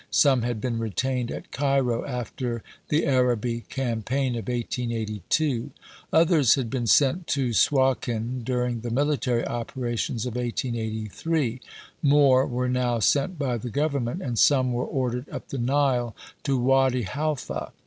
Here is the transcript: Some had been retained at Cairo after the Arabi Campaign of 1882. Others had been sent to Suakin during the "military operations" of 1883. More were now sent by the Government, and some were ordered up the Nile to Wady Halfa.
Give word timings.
Some 0.09 0.41
had 0.41 0.59
been 0.59 0.79
retained 0.79 1.29
at 1.29 1.51
Cairo 1.51 2.03
after 2.03 2.63
the 2.89 3.05
Arabi 3.05 3.65
Campaign 3.69 4.31
of 4.33 4.47
1882. 4.47 5.69
Others 6.11 6.55
had 6.55 6.71
been 6.71 6.87
sent 6.87 7.27
to 7.27 7.53
Suakin 7.53 8.43
during 8.43 8.79
the 8.81 8.89
"military 8.89 9.45
operations" 9.45 10.25
of 10.25 10.33
1883. 10.35 11.61
More 12.01 12.47
were 12.47 12.67
now 12.67 12.97
sent 12.97 13.37
by 13.37 13.57
the 13.57 13.69
Government, 13.69 14.23
and 14.23 14.39
some 14.39 14.73
were 14.73 14.85
ordered 14.85 15.29
up 15.29 15.49
the 15.49 15.59
Nile 15.59 16.15
to 16.45 16.57
Wady 16.59 17.03
Halfa. 17.03 17.71